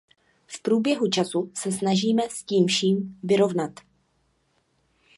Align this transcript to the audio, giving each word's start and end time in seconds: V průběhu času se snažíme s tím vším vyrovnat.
V 0.47 0.61
průběhu 0.61 1.09
času 1.09 1.51
se 1.55 1.71
snažíme 1.71 2.23
s 2.29 2.43
tím 2.43 2.67
vším 2.67 3.19
vyrovnat. 3.23 3.71